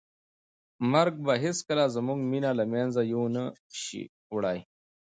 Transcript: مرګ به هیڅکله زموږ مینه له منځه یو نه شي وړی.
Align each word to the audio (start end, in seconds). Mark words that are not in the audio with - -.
مرګ 0.91 1.15
به 1.25 1.33
هیڅکله 1.43 1.85
زموږ 1.95 2.19
مینه 2.31 2.51
له 2.59 2.65
منځه 2.73 3.01
یو 3.13 3.23
نه 3.35 3.43
شي 3.81 4.03
وړی. 4.35 4.59